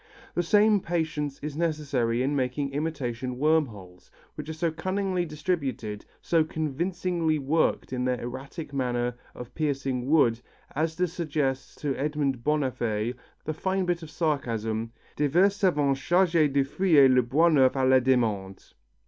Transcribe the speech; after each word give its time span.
The 0.33 0.41
same 0.41 0.79
patience 0.79 1.37
is 1.43 1.55
necessary 1.55 2.23
in 2.23 2.35
making 2.35 2.71
imitation 2.71 3.37
worm 3.37 3.67
holes, 3.67 4.09
which 4.33 4.49
are 4.49 4.53
so 4.53 4.71
cunningly 4.71 5.25
distributed, 5.27 6.05
so 6.23 6.43
convincingly 6.43 7.37
worked 7.37 7.93
in 7.93 8.03
their 8.03 8.19
erratic 8.19 8.73
manner 8.73 9.13
of 9.35 9.53
piercing 9.53 10.07
wood 10.07 10.39
as 10.75 10.95
to 10.95 11.05
suggest 11.07 11.77
to 11.81 11.95
Edmond 11.95 12.39
Bonnaffé 12.43 13.13
the 13.45 13.53
fine 13.53 13.85
bit 13.85 14.01
of 14.01 14.09
sarcasm: 14.09 14.91
"Des 15.17 15.27
vers 15.27 15.55
savants 15.55 15.99
chargés 15.99 16.51
de 16.51 16.63
fouiller 16.63 17.07
le 17.07 17.21
bois 17.21 17.51
neuf 17.51 17.73
à 17.73 17.87
la 17.87 17.99
demande." 17.99 18.73